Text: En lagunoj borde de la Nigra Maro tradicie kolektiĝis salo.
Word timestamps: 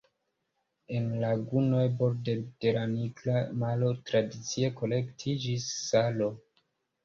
En 0.99 1.03
lagunoj 1.23 1.83
borde 1.99 2.35
de 2.65 2.73
la 2.79 2.87
Nigra 2.95 3.45
Maro 3.67 3.93
tradicie 4.11 4.75
kolektiĝis 4.83 5.73
salo. 5.87 6.35